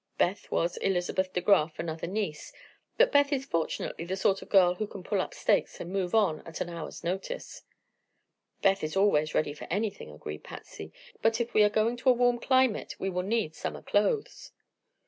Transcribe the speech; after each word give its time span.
Beth 0.17 0.49
was 0.49 0.77
Elizabeth 0.77 1.31
De 1.31 1.41
Graf, 1.41 1.77
another 1.77 2.07
niece. 2.07 2.51
"But 2.97 3.11
Beth 3.11 3.31
is 3.31 3.45
fortunately 3.45 4.03
the 4.03 4.17
sort 4.17 4.41
of 4.41 4.49
girl 4.49 4.73
who 4.73 4.87
can 4.87 5.03
pull 5.03 5.21
up 5.21 5.35
stakes 5.35 5.79
and 5.79 5.91
move 5.91 6.15
on 6.15 6.41
at 6.43 6.59
an 6.59 6.69
hour's 6.69 7.03
notice." 7.03 7.61
"Beth 8.63 8.83
is 8.83 8.97
always 8.97 9.35
ready 9.35 9.53
for 9.53 9.67
anything," 9.69 10.09
agreed 10.09 10.43
Patsy. 10.43 10.91
"But 11.21 11.39
if 11.39 11.53
we 11.53 11.61
are 11.61 11.69
going 11.69 11.97
to 11.97 12.09
a 12.09 12.13
warm 12.13 12.39
climate 12.39 12.95
we 12.97 13.11
will 13.11 13.21
need 13.21 13.53
summer 13.53 13.83
clothes." 13.83 14.51